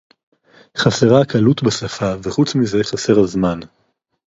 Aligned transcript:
חסרה 0.77 1.21
הקלות 1.21 1.63
בשפה 1.63 2.13
וחוץ 2.23 2.55
מזה 2.55 2.83
חסר 2.83 3.19
הזמן. 3.19 3.59